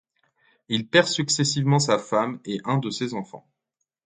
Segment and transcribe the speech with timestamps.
[0.67, 3.45] Il perd successivement sa femme et un de ses enfants.